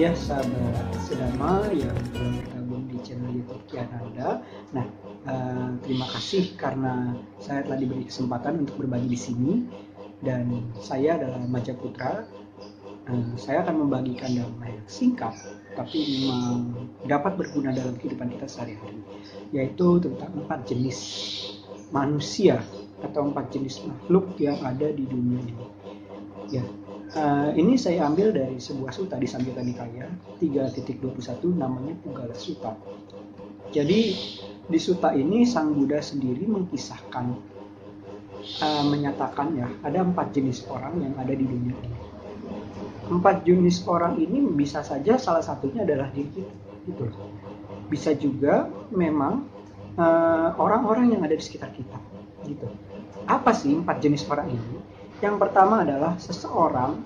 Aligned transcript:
ya 0.00 0.16
sahabat 0.16 0.96
sedama 1.04 1.68
yang 1.76 1.92
bergabung 2.16 2.88
di 2.88 2.96
channel 3.04 3.36
YouTube 3.36 3.60
Kiananda. 3.68 4.40
Nah, 4.72 4.88
uh, 5.28 5.76
terima 5.84 6.08
kasih 6.16 6.56
karena 6.56 7.20
saya 7.36 7.68
telah 7.68 7.76
diberi 7.76 8.08
kesempatan 8.08 8.64
untuk 8.64 8.80
berbagi 8.80 9.12
di 9.12 9.20
sini 9.20 9.52
dan 10.24 10.72
saya 10.80 11.20
adalah 11.20 11.44
Maja 11.44 11.76
Putra. 11.76 12.24
Uh, 13.12 13.36
saya 13.36 13.60
akan 13.60 13.84
membagikan 13.84 14.32
dalam 14.32 14.56
yang 14.64 14.88
singkat 14.88 15.36
tapi 15.76 16.00
memang 16.00 16.72
dapat 17.04 17.36
berguna 17.36 17.68
dalam 17.76 17.92
kehidupan 18.00 18.32
kita 18.32 18.48
sehari-hari 18.48 19.04
yaitu 19.52 20.00
tentang 20.00 20.32
empat 20.32 20.64
jenis 20.64 20.98
manusia 21.92 22.64
atau 23.04 23.28
empat 23.28 23.52
jenis 23.52 23.84
makhluk 23.84 24.32
yang 24.40 24.56
ada 24.64 24.88
di 24.96 25.04
dunia 25.04 25.44
ini. 25.44 25.66
Ya, 26.48 26.64
Uh, 27.10 27.50
ini 27.58 27.74
saya 27.74 28.06
ambil 28.06 28.30
dari 28.30 28.62
sebuah 28.62 28.94
suta 28.94 29.18
di 29.18 29.26
Samyutta 29.26 29.66
Nikaya 29.66 30.06
3.21 30.38 31.42
namanya 31.58 31.98
Pugala 32.06 32.38
Suta. 32.38 32.70
Jadi 33.74 34.14
di 34.70 34.78
suta 34.78 35.10
ini 35.10 35.42
Sang 35.42 35.74
Buddha 35.74 35.98
sendiri 35.98 36.46
mengkisahkan 36.46 37.34
uh, 38.62 38.84
menyatakan 38.86 39.58
ya 39.58 39.66
ada 39.82 40.06
empat 40.06 40.30
jenis 40.38 40.62
orang 40.70 41.02
yang 41.02 41.14
ada 41.18 41.34
di 41.34 41.42
dunia 41.42 41.74
ini. 41.74 41.98
Empat 43.10 43.42
jenis 43.42 43.82
orang 43.90 44.14
ini 44.22 44.46
bisa 44.54 44.86
saja 44.86 45.18
salah 45.18 45.42
satunya 45.42 45.82
adalah 45.82 46.14
diri 46.14 46.30
kita, 46.30 46.54
gitu. 46.86 47.10
Bisa 47.90 48.14
juga 48.14 48.70
memang 48.94 49.50
eh, 49.98 50.48
orang-orang 50.54 51.10
uh, 51.10 51.12
yang 51.18 51.22
ada 51.26 51.34
di 51.34 51.42
sekitar 51.42 51.74
kita, 51.74 51.98
gitu. 52.46 52.70
Apa 53.26 53.50
sih 53.50 53.74
empat 53.74 53.98
jenis 53.98 54.22
orang 54.30 54.54
ini? 54.54 54.78
Yang 55.20 55.36
pertama 55.36 55.84
adalah 55.84 56.16
seseorang 56.16 56.96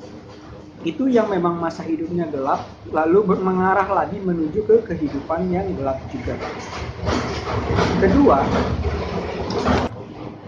itu 0.87 1.11
yang 1.11 1.27
memang 1.27 1.59
masa 1.59 1.83
hidupnya 1.83 2.31
gelap 2.31 2.71
lalu 2.95 3.27
mengarah 3.43 3.91
lagi 3.91 4.23
menuju 4.23 4.63
ke 4.63 4.77
kehidupan 4.87 5.51
yang 5.51 5.67
gelap 5.75 5.99
juga. 6.07 6.39
Kedua, 7.99 8.39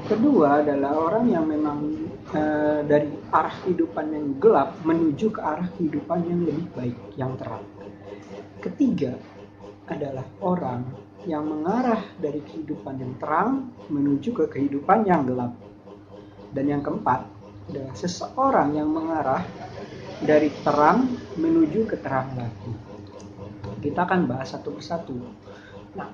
kedua 0.07 0.63
adalah 0.63 0.93
orang 0.95 1.25
yang 1.27 1.45
memang 1.51 1.79
e, 2.31 2.43
dari 2.87 3.11
arah 3.35 3.55
kehidupan 3.67 4.07
yang 4.15 4.27
gelap 4.39 4.79
menuju 4.87 5.27
ke 5.35 5.41
arah 5.43 5.67
kehidupan 5.75 6.23
yang 6.23 6.41
lebih 6.47 6.67
baik, 6.71 6.99
yang 7.19 7.35
terang. 7.35 7.67
Ketiga 8.63 9.19
adalah 9.91 10.27
orang 10.39 10.87
yang 11.27 11.43
mengarah 11.43 12.05
dari 12.23 12.39
kehidupan 12.47 12.95
yang 13.03 13.13
terang 13.19 13.75
menuju 13.91 14.31
ke 14.31 14.45
kehidupan 14.55 15.03
yang 15.03 15.27
gelap. 15.27 15.51
Dan 16.55 16.71
yang 16.71 16.81
keempat 16.81 17.36
adalah 17.67 17.95
seseorang 17.99 18.79
yang 18.79 18.89
mengarah 18.91 19.43
dari 20.23 20.49
terang 20.63 21.11
menuju 21.37 21.87
ke 21.91 21.97
terang 22.01 22.33
lagi. 22.39 22.73
Kita 23.83 24.07
akan 24.07 24.21
bahas 24.31 24.55
satu 24.55 24.75
persatu. 24.75 25.19
Nah, 25.99 26.09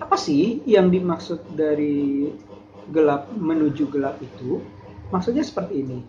apa 0.00 0.16
sih 0.18 0.64
yang 0.66 0.90
dimaksud 0.90 1.54
dari 1.54 2.28
gelap 2.90 3.30
menuju 3.32 3.88
gelap 3.92 4.18
itu? 4.20 4.60
Maksudnya 5.12 5.44
seperti 5.44 5.84
ini. 5.84 6.00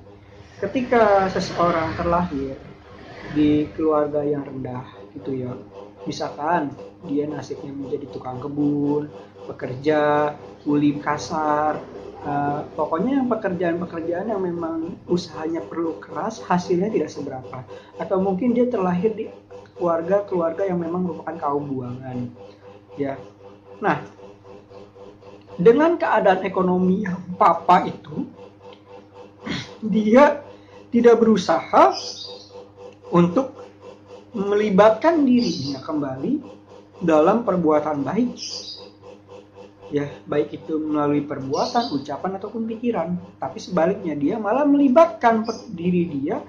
Ketika 0.56 1.27
seseorang 1.29 1.94
terlahir 2.00 2.56
di 3.35 3.67
keluarga 3.73 4.22
yang 4.22 4.45
rendah 4.45 4.85
gitu 5.17 5.33
ya. 5.33 5.51
Misalkan 6.06 6.69
dia 7.09 7.25
nasibnya 7.25 7.73
menjadi 7.73 8.06
tukang 8.13 8.38
kebun, 8.38 9.09
pekerja, 9.50 10.35
kuli 10.62 11.01
kasar, 11.01 11.81
uh, 12.25 12.66
pokoknya 12.74 13.22
yang 13.22 13.28
pekerjaan-pekerjaan 13.30 14.34
yang 14.34 14.41
memang 14.41 14.97
usahanya 15.06 15.62
perlu 15.63 16.02
keras 16.02 16.41
hasilnya 16.44 16.91
tidak 16.91 17.09
seberapa. 17.13 17.63
Atau 18.02 18.19
mungkin 18.19 18.52
dia 18.52 18.68
terlahir 18.68 19.13
di 19.13 19.30
keluarga-keluarga 19.78 20.68
yang 20.68 20.81
memang 20.81 21.06
merupakan 21.06 21.36
kaum 21.38 21.63
buangan. 21.69 22.28
Ya. 22.97 23.16
Nah 23.80 24.02
dengan 25.56 25.96
keadaan 25.96 26.44
ekonomi 26.44 27.08
yang 27.08 27.22
papa 27.40 27.88
itu 27.88 28.28
dia 29.80 30.44
tidak 30.92 31.16
berusaha 31.22 31.96
untuk 33.12 33.56
melibatkan 34.36 35.24
dirinya 35.24 35.80
kembali 35.80 36.44
dalam 37.00 37.47
perbuatan 37.47 38.03
baik 38.03 38.36
ya 39.94 40.09
baik 40.25 40.63
itu 40.63 40.78
melalui 40.81 41.25
perbuatan, 41.25 41.94
ucapan 41.94 42.31
ataupun 42.38 42.66
pikiran. 42.69 43.09
Tapi 43.38 43.57
sebaliknya 43.62 44.13
dia 44.18 44.35
malah 44.38 44.66
melibatkan 44.66 45.46
diri 45.73 46.09
dia 46.09 46.41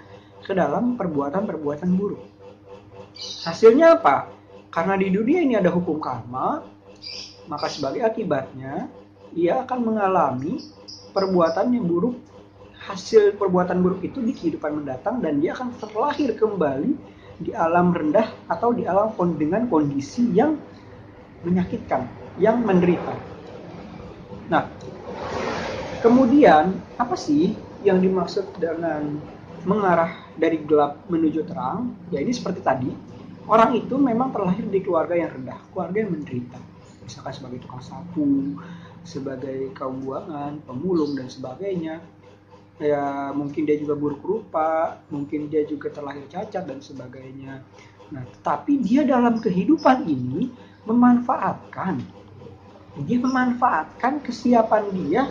ke 0.45 0.53
dalam 0.55 0.95
perbuatan-perbuatan 0.95 1.91
buruk. 1.97 2.23
Hasilnya 3.45 3.97
apa? 4.01 4.31
Karena 4.69 4.95
di 5.01 5.09
dunia 5.09 5.41
ini 5.41 5.57
ada 5.57 5.73
hukum 5.73 5.97
karma, 5.97 6.61
maka 7.49 7.67
sebagai 7.73 8.05
akibatnya 8.05 8.93
ia 9.33 9.65
akan 9.65 9.79
mengalami 9.93 10.61
perbuatan 11.17 11.73
yang 11.73 11.89
buruk 11.89 12.17
hasil 12.87 13.35
perbuatan 13.35 13.83
buruk 13.83 14.05
itu 14.07 14.23
di 14.23 14.31
kehidupan 14.31 14.85
mendatang 14.85 15.19
dan 15.19 15.43
dia 15.43 15.59
akan 15.59 15.75
terlahir 15.81 16.39
kembali 16.39 16.95
di 17.43 17.51
alam 17.51 17.91
rendah 17.91 18.31
atau 18.47 18.71
di 18.71 18.87
alam 18.87 19.11
dengan 19.35 19.67
kondisi 19.67 20.31
yang 20.31 20.55
menyakitkan 21.43 22.07
yang 22.37 22.61
menderita. 22.63 23.17
Nah, 24.53 24.69
kemudian 26.05 26.77
apa 27.01 27.17
sih 27.17 27.57
yang 27.83 27.99
dimaksud 27.99 28.47
dengan 28.61 29.19
mengarah 29.67 30.15
dari 30.39 30.63
gelap 30.63 31.03
menuju 31.11 31.49
terang? 31.49 31.97
Ya 32.13 32.23
ini 32.23 32.31
seperti 32.31 32.61
tadi, 32.63 32.91
orang 33.49 33.75
itu 33.75 33.97
memang 33.99 34.31
terlahir 34.31 34.69
di 34.69 34.81
keluarga 34.85 35.17
yang 35.17 35.33
rendah, 35.33 35.59
keluarga 35.73 35.99
yang 36.05 36.13
menderita. 36.13 36.59
Misalkan 37.03 37.33
sebagai 37.35 37.59
tukang 37.65 37.83
sapu, 37.83 38.59
sebagai 39.07 39.71
kaum 39.73 40.03
buangan, 40.03 40.61
pemulung 40.67 41.15
dan 41.15 41.31
sebagainya. 41.31 42.03
Ya 42.77 43.33
mungkin 43.33 43.65
dia 43.65 43.81
juga 43.81 43.97
buruk 43.97 44.21
rupa, 44.21 45.01
mungkin 45.09 45.49
dia 45.49 45.65
juga 45.65 45.89
terlahir 45.89 46.29
cacat 46.29 46.69
dan 46.69 46.85
sebagainya. 46.85 47.65
Nah, 48.13 48.23
tapi 48.45 48.79
dia 48.85 49.03
dalam 49.03 49.41
kehidupan 49.41 50.05
ini 50.05 50.53
memanfaatkan 50.85 52.05
dia 53.05 53.19
memanfaatkan 53.21 54.25
kesiapan 54.25 54.85
dia, 54.97 55.23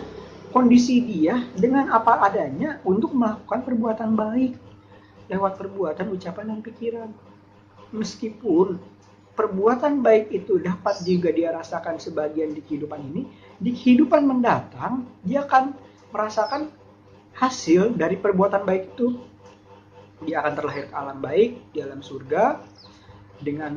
kondisi 0.54 1.02
dia 1.02 1.42
dengan 1.58 1.90
apa 1.90 2.22
adanya 2.22 2.78
untuk 2.86 3.10
melakukan 3.10 3.66
perbuatan 3.66 4.14
baik 4.14 4.52
lewat 5.26 5.58
perbuatan, 5.58 6.06
ucapan, 6.14 6.54
dan 6.54 6.60
pikiran. 6.62 7.10
Meskipun 7.90 8.78
perbuatan 9.34 10.00
baik 10.00 10.30
itu 10.30 10.62
dapat 10.62 11.02
juga 11.02 11.34
dia 11.34 11.50
rasakan 11.50 11.98
sebagian 11.98 12.54
di 12.54 12.62
kehidupan 12.62 13.00
ini, 13.12 13.26
di 13.58 13.74
kehidupan 13.74 14.22
mendatang 14.22 15.06
dia 15.26 15.42
akan 15.42 15.74
merasakan 16.14 16.70
hasil 17.36 17.94
dari 17.98 18.16
perbuatan 18.16 18.62
baik 18.62 18.96
itu. 18.96 19.18
Dia 20.24 20.40
akan 20.40 20.52
terlahir 20.56 20.88
ke 20.88 20.94
alam 20.96 21.18
baik, 21.20 21.76
di 21.76 21.78
alam 21.84 22.00
surga, 22.00 22.62
dengan 23.40 23.74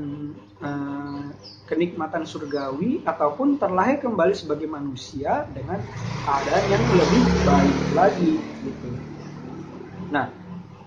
uh, 0.63 1.27
kenikmatan 1.67 2.23
surgawi 2.25 3.03
ataupun 3.05 3.59
terlahir 3.61 4.01
kembali 4.01 4.33
sebagai 4.33 4.65
manusia 4.65 5.45
dengan 5.51 5.83
keadaan 6.23 6.65
yang 6.69 6.83
lebih 6.89 7.25
baik 7.43 7.77
lagi 7.93 8.41
gitu. 8.63 8.89
Nah, 10.09 10.29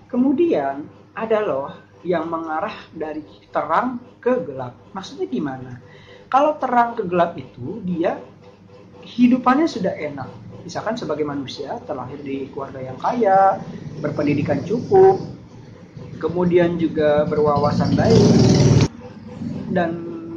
kemudian 0.09 0.87
ada 1.13 1.39
loh 1.39 1.71
yang 2.03 2.27
mengarah 2.27 2.75
dari 2.91 3.23
terang 3.49 3.99
ke 4.19 4.43
gelap. 4.43 4.75
Maksudnya 4.91 5.27
gimana? 5.27 5.79
Kalau 6.27 6.59
terang 6.59 6.97
ke 6.97 7.03
gelap 7.07 7.37
itu 7.39 7.79
dia 7.87 8.19
hidupannya 9.03 9.67
sudah 9.67 9.93
enak. 9.95 10.29
Misalkan 10.63 10.95
sebagai 10.95 11.27
manusia 11.27 11.75
terlahir 11.83 12.19
di 12.23 12.47
keluarga 12.51 12.79
yang 12.79 12.95
kaya, 12.95 13.59
berpendidikan 13.99 14.63
cukup, 14.63 15.19
kemudian 16.23 16.79
juga 16.79 17.27
berwawasan 17.27 17.99
baik 17.99 18.62
dan 19.73 19.89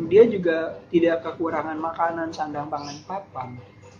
dia 0.08 0.24
juga 0.24 0.80
tidak 0.88 1.22
kekurangan 1.22 1.76
makanan 1.76 2.32
sandang 2.32 2.72
pangan 2.72 2.96
papan. 3.04 3.48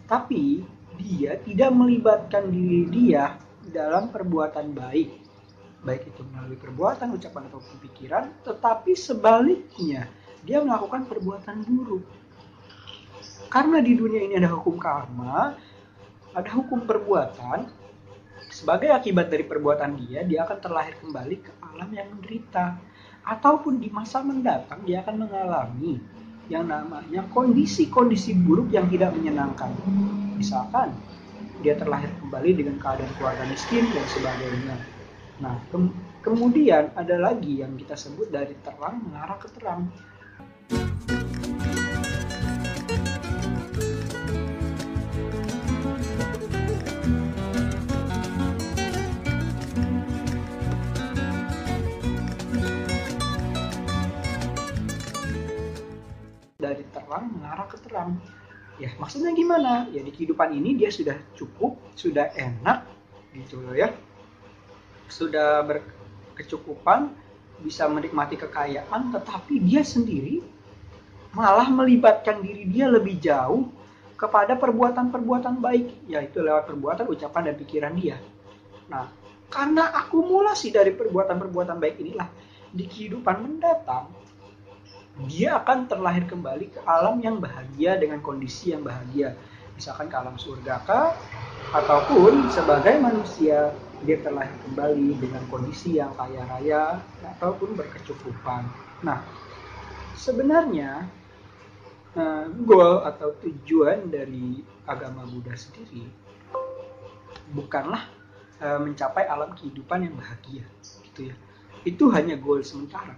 Tapi 0.09 0.65
dia 0.97 1.37
tidak 1.45 1.71
melibatkan 1.77 2.49
diri 2.49 2.89
dia 2.89 3.37
dalam 3.69 4.09
perbuatan 4.09 4.73
baik. 4.73 5.11
Baik 5.85 6.09
itu 6.09 6.25
melalui 6.27 6.59
perbuatan 6.59 7.15
ucapan 7.15 7.47
atau 7.53 7.61
pikiran 7.85 8.25
tetapi 8.43 8.97
sebaliknya 8.97 10.09
dia 10.43 10.65
melakukan 10.65 11.05
perbuatan 11.05 11.63
buruk. 11.69 12.07
Karena 13.53 13.79
di 13.79 13.93
dunia 13.95 14.27
ini 14.27 14.35
ada 14.41 14.51
hukum 14.51 14.81
karma 14.81 15.55
ada 16.37 16.51
hukum 16.53 16.85
perbuatan 16.85 17.65
sebagai 18.53 18.93
akibat 18.93 19.33
dari 19.33 19.45
perbuatan 19.45 19.97
dia, 20.01 20.21
dia 20.25 20.45
akan 20.45 20.59
terlahir 20.61 20.97
kembali 21.01 21.37
ke 21.45 21.53
alam 21.61 21.89
yang 21.93 22.09
menderita. 22.13 22.77
Ataupun 23.27 23.83
di 23.83 23.91
masa 23.91 24.23
mendatang 24.23 24.87
dia 24.87 25.03
akan 25.03 25.27
mengalami 25.27 25.99
yang 26.47 26.71
namanya 26.71 27.27
kondisi-kondisi 27.35 28.39
buruk 28.39 28.71
yang 28.71 28.87
tidak 28.87 29.11
menyenangkan. 29.19 29.75
Misalkan 30.39 30.95
dia 31.59 31.75
terlahir 31.75 32.07
kembali 32.23 32.51
dengan 32.55 32.79
keadaan 32.79 33.11
keluarga 33.19 33.43
miskin 33.51 33.83
dan 33.91 34.07
sebagainya. 34.15 34.77
Nah, 35.43 35.59
ke 35.75 35.79
kemudian 36.23 36.95
ada 36.95 37.19
lagi 37.19 37.67
yang 37.67 37.75
kita 37.75 37.99
sebut 37.99 38.31
dari 38.31 38.55
terang 38.63 39.03
mengarah 39.03 39.39
ke 39.43 39.49
terang. 39.59 39.91
Dari 56.67 56.85
terang 56.91 57.31
mengarah 57.31 57.67
ke 57.71 57.77
terang. 57.79 58.19
Ya, 58.77 58.93
maksudnya 59.01 59.33
gimana? 59.33 59.89
Ya 59.89 60.05
di 60.05 60.13
kehidupan 60.13 60.53
ini 60.53 60.77
dia 60.77 60.93
sudah 60.93 61.17
cukup, 61.39 61.79
sudah 61.97 62.29
enak 62.37 62.85
gitu 63.33 63.63
loh 63.63 63.73
ya. 63.73 63.95
Sudah 65.09 65.65
berkecukupan, 65.65 67.15
bisa 67.63 67.89
menikmati 67.89 68.37
kekayaan, 68.37 69.15
tetapi 69.17 69.63
dia 69.65 69.81
sendiri 69.81 70.45
malah 71.33 71.69
melibatkan 71.69 72.41
diri 72.41 72.69
dia 72.69 72.89
lebih 72.89 73.17
jauh 73.21 73.69
kepada 74.17 74.57
perbuatan-perbuatan 74.57 75.61
baik, 75.61 76.09
yaitu 76.09 76.41
lewat 76.41 76.69
perbuatan, 76.69 77.05
ucapan, 77.09 77.53
dan 77.53 77.57
pikiran 77.61 77.93
dia. 77.97 78.17
Nah, 78.89 79.09
karena 79.53 79.93
akumulasi 80.05 80.73
dari 80.73 80.93
perbuatan-perbuatan 80.97 81.77
baik 81.77 81.97
inilah 82.01 82.29
di 82.73 82.85
kehidupan 82.89 83.37
mendatang 83.45 84.11
dia 85.25 85.57
akan 85.57 85.89
terlahir 85.89 86.29
kembali 86.29 86.77
ke 86.77 86.81
alam 86.85 87.17
yang 87.25 87.41
bahagia 87.41 87.97
dengan 87.97 88.21
kondisi 88.21 88.77
yang 88.77 88.85
bahagia. 88.85 89.33
Misalkan 89.73 90.13
ke 90.13 90.17
alam 90.17 90.37
surga 90.37 90.85
kah? 90.85 91.17
Ataupun 91.73 92.53
sebagai 92.53 93.01
manusia 93.01 93.73
dia 94.05 94.21
terlahir 94.21 94.53
kembali 94.69 95.17
dengan 95.17 95.41
kondisi 95.49 95.97
yang 95.97 96.13
kaya 96.13 96.45
raya 96.45 97.01
ataupun 97.25 97.73
berkecukupan. 97.81 98.69
Nah, 99.01 99.25
sebenarnya 100.13 101.09
uh, 102.13 102.53
goal 102.69 103.01
atau 103.09 103.33
tujuan 103.41 104.13
dari 104.13 104.61
agama 104.85 105.25
Buddha 105.25 105.57
sendiri 105.57 106.05
bukanlah 107.57 108.05
uh, 108.61 108.85
mencapai 108.85 109.25
alam 109.25 109.57
kehidupan 109.57 110.13
yang 110.13 110.15
bahagia, 110.17 110.69
gitu 111.09 111.33
ya. 111.33 111.37
Itu 111.89 112.13
hanya 112.13 112.37
goal 112.37 112.61
sementara 112.61 113.17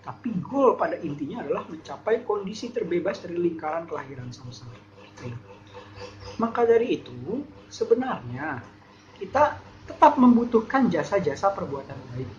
tapi 0.00 0.32
goal 0.40 0.80
pada 0.80 0.96
intinya 1.04 1.44
adalah 1.44 1.68
mencapai 1.68 2.24
kondisi 2.24 2.72
terbebas 2.72 3.20
dari 3.20 3.36
lingkaran 3.36 3.84
kelahiran 3.84 4.32
samsara. 4.32 4.72
Maka 6.40 6.64
dari 6.64 6.96
itu, 6.96 7.44
sebenarnya 7.68 8.64
kita 9.20 9.60
tetap 9.84 10.16
membutuhkan 10.16 10.88
jasa-jasa 10.88 11.52
perbuatan 11.52 11.98
baik. 12.16 12.30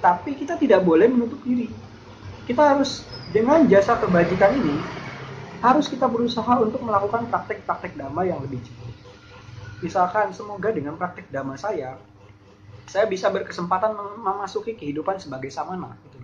Tapi 0.00 0.30
kita 0.40 0.56
tidak 0.56 0.80
boleh 0.80 1.04
menutup 1.12 1.40
diri. 1.44 1.68
Kita 2.48 2.76
harus 2.76 3.04
dengan 3.28 3.68
jasa 3.68 4.00
kebajikan 4.00 4.56
ini 4.56 4.76
harus 5.60 5.90
kita 5.92 6.08
berusaha 6.08 6.56
untuk 6.62 6.80
melakukan 6.80 7.28
praktek-praktek 7.28 7.98
dhamma 7.98 8.24
yang 8.24 8.40
lebih 8.40 8.62
jauh. 8.64 8.92
Misalkan 9.84 10.32
semoga 10.32 10.72
dengan 10.72 10.96
praktek 10.96 11.28
dhamma 11.28 11.60
saya 11.60 12.00
saya 12.86 13.04
bisa 13.10 13.28
berkesempatan 13.28 13.98
memasuki 14.22 14.78
kehidupan 14.78 15.18
sebagai 15.18 15.50
samana 15.50 15.98
gitu 16.06 16.15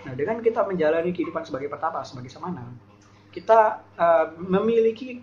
Nah, 0.00 0.12
dengan 0.16 0.40
kita 0.40 0.64
menjalani 0.64 1.12
kehidupan 1.12 1.44
sebagai 1.44 1.68
pertapa, 1.68 2.00
sebagai 2.08 2.32
samana, 2.32 2.64
kita 3.30 3.84
uh, 4.00 4.32
memiliki 4.40 5.20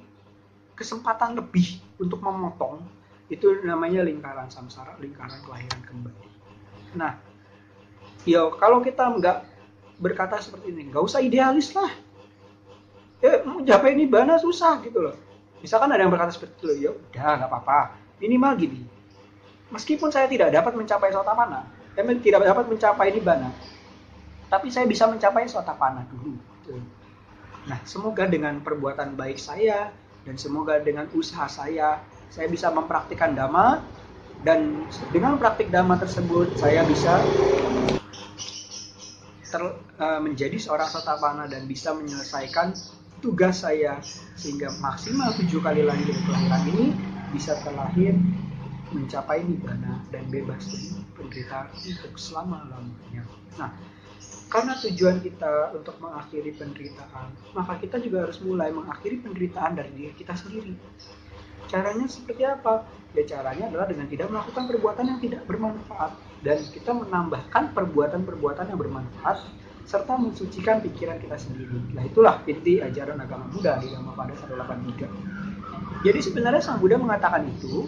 kesempatan 0.78 1.34
lebih 1.34 1.82
untuk 1.98 2.22
memotong 2.22 2.86
itu 3.28 3.60
namanya 3.66 4.06
lingkaran 4.06 4.48
samsara, 4.48 4.96
lingkaran 5.02 5.42
kelahiran 5.44 5.82
kembali. 5.84 6.28
Nah, 6.96 7.18
yo 8.24 8.54
kalau 8.56 8.80
kita 8.80 9.04
nggak 9.04 9.38
berkata 9.98 10.38
seperti 10.40 10.72
ini, 10.72 10.94
nggak 10.94 11.04
usah 11.04 11.20
idealis 11.20 11.74
lah. 11.74 11.92
Ya, 13.18 13.42
mau 13.42 13.66
ini 13.66 14.06
bana 14.06 14.38
susah 14.38 14.78
gitu 14.86 15.02
loh. 15.02 15.18
Misalkan 15.66 15.90
ada 15.90 16.06
yang 16.06 16.14
berkata 16.14 16.38
seperti 16.38 16.54
itu, 16.62 16.70
ya 16.86 16.90
udah 16.94 17.42
nggak 17.42 17.50
apa-apa. 17.50 17.98
Minimal 18.22 18.54
gini, 18.62 18.82
meskipun 19.74 20.14
saya 20.14 20.30
tidak 20.30 20.54
dapat 20.54 20.78
mencapai 20.78 21.10
sotamana, 21.10 21.66
saya 21.98 22.06
tidak 22.22 22.46
dapat 22.46 22.66
mencapai 22.70 23.10
bana 23.26 23.50
tapi 24.48 24.72
saya 24.72 24.88
bisa 24.88 25.08
mencapai 25.08 25.48
panah 25.52 26.06
dulu. 26.08 26.36
Nah, 27.68 27.80
semoga 27.84 28.24
dengan 28.28 28.64
perbuatan 28.64 29.20
baik 29.20 29.36
saya 29.36 29.92
dan 30.24 30.36
semoga 30.40 30.80
dengan 30.80 31.08
usaha 31.12 31.48
saya, 31.52 32.00
saya 32.32 32.48
bisa 32.48 32.72
mempraktikkan 32.72 33.36
dhamma 33.36 33.84
dan 34.48 34.88
dengan 35.12 35.36
praktik 35.36 35.68
dhamma 35.68 36.00
tersebut 36.00 36.56
saya 36.56 36.88
bisa 36.88 37.20
ter, 39.48 39.64
uh, 40.00 40.20
menjadi 40.22 40.56
seorang 40.60 40.88
sotapana 40.92 41.48
dan 41.48 41.66
bisa 41.66 41.96
menyelesaikan 41.96 42.76
tugas 43.24 43.66
saya 43.66 43.98
sehingga 44.38 44.70
maksimal 44.78 45.34
tujuh 45.34 45.60
kali 45.64 45.82
lagi 45.82 46.06
dari 46.06 46.22
kelahiran 46.22 46.64
ini 46.70 46.88
bisa 47.34 47.58
terlahir 47.66 48.14
mencapai 48.94 49.44
nibbana 49.44 50.00
dan 50.14 50.24
bebas 50.32 50.64
dari 50.70 50.88
penderitaan 51.18 51.68
untuk 51.74 52.14
selama 52.16 52.72
lamanya. 52.72 53.24
Nah, 53.60 53.72
karena 54.48 54.80
tujuan 54.80 55.20
kita 55.20 55.76
untuk 55.76 56.00
mengakhiri 56.00 56.56
penderitaan, 56.56 57.36
maka 57.52 57.76
kita 57.84 58.00
juga 58.00 58.24
harus 58.28 58.40
mulai 58.40 58.72
mengakhiri 58.72 59.20
penderitaan 59.20 59.76
dari 59.76 59.92
diri 59.92 60.14
kita 60.16 60.40
sendiri. 60.40 60.72
Caranya 61.68 62.08
seperti 62.08 62.48
apa? 62.48 62.88
Ya 63.12 63.28
caranya 63.28 63.68
adalah 63.68 63.92
dengan 63.92 64.08
tidak 64.08 64.32
melakukan 64.32 64.64
perbuatan 64.72 65.04
yang 65.04 65.20
tidak 65.20 65.44
bermanfaat 65.44 66.16
dan 66.48 66.58
kita 66.64 66.92
menambahkan 66.96 67.76
perbuatan-perbuatan 67.76 68.72
yang 68.72 68.80
bermanfaat 68.80 69.44
serta 69.88 70.16
mensucikan 70.16 70.80
pikiran 70.84 71.20
kita 71.20 71.36
sendiri. 71.36 71.80
Nah 71.92 72.04
itulah 72.08 72.44
inti 72.48 72.80
ajaran 72.80 73.20
agama 73.20 73.52
Buddha 73.52 73.80
di 73.84 73.92
Dhammapada 73.92 74.32
183. 74.36 76.08
Jadi 76.08 76.20
sebenarnya 76.24 76.62
Sang 76.64 76.80
Buddha 76.80 76.96
mengatakan 76.96 77.48
itu 77.48 77.88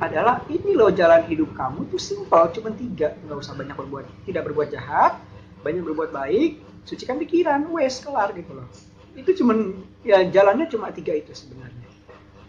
adalah 0.00 0.44
ini 0.48 0.72
loh 0.72 0.92
jalan 0.92 1.24
hidup 1.28 1.52
kamu 1.56 1.88
tuh 1.92 2.00
simpel, 2.00 2.48
cuma 2.56 2.72
tiga, 2.72 3.16
nggak 3.24 3.36
usah 3.40 3.52
banyak 3.56 3.76
berbuat, 3.76 4.04
tidak 4.28 4.42
berbuat 4.48 4.68
jahat, 4.72 5.16
banyak 5.64 5.82
berbuat 5.82 6.12
baik 6.12 6.60
sucikan 6.84 7.16
pikiran 7.16 7.64
wes 7.72 8.04
kelar 8.04 8.36
gitu 8.36 8.52
loh. 8.52 8.68
Itu 9.16 9.32
cuman 9.42 9.80
ya 10.04 10.28
jalannya 10.28 10.68
cuma 10.68 10.92
tiga 10.92 11.16
itu 11.16 11.32
sebenarnya. 11.32 11.88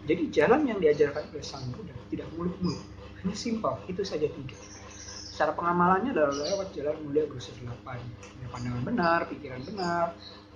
Jadi 0.06 0.22
jalan 0.30 0.68
yang 0.68 0.78
diajarkan 0.78 1.32
oleh 1.34 1.42
sang 1.42 1.66
Buddha 1.74 1.96
tidak 2.12 2.28
muluk-muluk 2.36 2.78
hanya 3.24 3.34
simpel 3.34 3.74
itu 3.90 4.04
saja 4.06 4.28
tiga. 4.28 4.54
Cara 5.36 5.52
pengamalannya 5.52 6.14
adalah 6.16 6.32
lewat 6.32 6.68
jalan 6.72 6.96
mulia 7.04 7.28
berusaha 7.28 7.56
delapan 7.60 8.00
ya, 8.40 8.46
pandangan 8.48 8.82
benar 8.86 9.20
pikiran 9.28 9.60
benar 9.68 10.06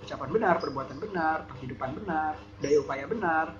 ucapan 0.01 0.29
benar 0.33 0.55
perbuatan 0.57 0.97
benar 0.97 1.37
kehidupan 1.53 1.89
benar 2.01 2.33
daya 2.57 2.81
upaya 2.81 3.05
benar 3.05 3.53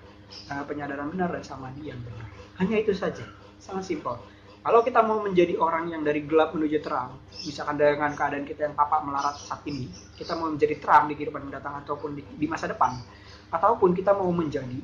eh, 0.50 0.63
penyadaran 0.65 1.13
benar 1.13 1.29
dan 1.29 1.43
samadhi 1.46 1.93
yang 1.93 2.00
benar. 2.01 2.25
Hanya 2.58 2.81
itu 2.81 2.93
saja 2.96 3.25
sangat 3.62 3.86
simpel 3.86 4.17
kalau 4.62 4.86
kita 4.86 5.01
mau 5.01 5.18
menjadi 5.25 5.58
orang 5.58 5.89
yang 5.89 6.06
dari 6.06 6.22
gelap 6.22 6.53
menuju 6.53 6.86
terang, 6.86 7.18
misalkan 7.46 7.82
dengan 7.82 8.13
keadaan 8.13 8.46
kita 8.46 8.70
yang 8.70 8.77
papa 8.77 9.01
melarat 9.01 9.41
saat 9.41 9.65
ini, 9.65 9.89
kita 10.13 10.38
mau 10.38 10.53
menjadi 10.53 10.77
terang 10.77 11.10
di 11.10 11.18
kehidupan 11.18 11.50
mendatang 11.50 11.82
ataupun 11.82 12.13
di, 12.13 12.22
di 12.38 12.46
masa 12.46 12.70
depan, 12.70 12.94
ataupun 13.50 13.98
kita 13.98 14.13
mau 14.13 14.30
menjadi, 14.30 14.77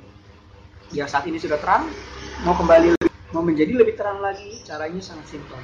ya 0.90 1.06
saat 1.06 1.30
ini 1.30 1.38
sudah 1.38 1.62
terang, 1.62 1.86
mau 2.42 2.58
kembali 2.58 2.98
mau 3.36 3.46
menjadi 3.46 3.78
lebih 3.78 3.94
terang 3.94 4.18
lagi, 4.18 4.66
caranya 4.66 4.98
sangat 4.98 5.30
simpel. 5.30 5.62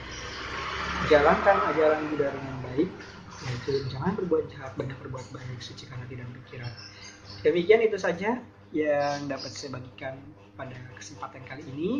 Jalankan 1.09 1.73
ajaran 1.73 2.05
Buddha 2.13 2.29
dengan 2.29 2.55
baik, 2.69 2.89
yaitu 3.49 3.71
jangan 3.89 4.13
berbuat 4.13 4.45
jahat, 4.53 4.77
banyak 4.77 4.97
berbuat 5.01 5.25
baik, 5.33 5.57
sucikan 5.57 5.97
hati 5.97 6.21
dan 6.21 6.29
pikiran. 6.43 6.69
Demikian 7.41 7.81
itu 7.81 7.97
saja 7.97 8.39
yang 8.69 9.19
dapat 9.25 9.51
saya 9.51 9.81
bagikan 9.81 10.21
pada 10.53 10.77
kesempatan 10.95 11.41
kali 11.49 11.63
ini. 11.73 11.91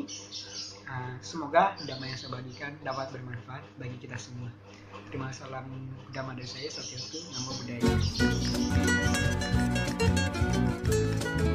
Ah, 0.87 1.15
semoga 1.23 1.75
damai 1.87 2.11
yang 2.11 2.19
saya 2.19 2.35
bagikan 2.35 2.75
dapat 2.83 3.11
bermanfaat 3.15 3.63
bagi 3.79 3.97
kita 4.03 4.19
semua. 4.19 4.51
Terima 5.07 5.31
kasih 5.31 5.47
salam 5.47 5.65
damai 6.11 6.35
dari 6.35 6.49
saya, 6.49 6.69
Satyaku 6.69 7.19
nama 7.31 7.51
budaya. 7.55 7.91
thank 10.03 11.53